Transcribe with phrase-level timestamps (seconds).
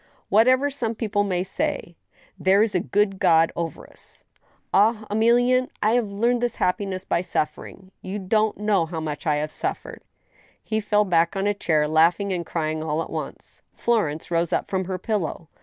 [0.29, 1.95] Whatever some people may say,
[2.35, 4.25] there is a good God over us....
[4.73, 5.69] Ah, Emilienne!
[5.83, 7.91] I have earned this happiness by suffering.
[8.01, 9.99] You don't know how much I have suf ered!"
[10.63, 13.61] He fell back on a chair, laughing and crying all at once.
[13.75, 15.49] Florence rose up from her pillow.